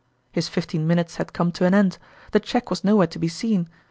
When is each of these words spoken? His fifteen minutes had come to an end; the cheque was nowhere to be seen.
His 0.31 0.49
fifteen 0.49 0.87
minutes 0.87 1.17
had 1.17 1.31
come 1.31 1.51
to 1.51 1.65
an 1.65 1.75
end; 1.75 1.99
the 2.31 2.39
cheque 2.39 2.71
was 2.71 2.83
nowhere 2.83 3.05
to 3.05 3.19
be 3.19 3.27
seen. 3.27 3.69